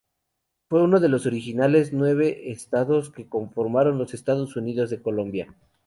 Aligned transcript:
Fue 0.67 0.81
uno 0.81 0.99
de 0.99 1.09
los 1.09 1.27
originales 1.27 1.93
nueve 1.93 2.49
estados 2.49 3.11
que 3.11 3.29
conformaron 3.29 3.99
los 3.99 4.15
Estados 4.15 4.55
Unidos 4.55 4.89
de 4.89 4.99
Colombia. 5.03 5.53